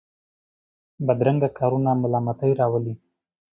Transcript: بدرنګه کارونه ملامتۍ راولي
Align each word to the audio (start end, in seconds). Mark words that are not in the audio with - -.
بدرنګه 1.05 1.49
کارونه 1.57 1.91
ملامتۍ 2.01 2.51
راولي 2.59 2.93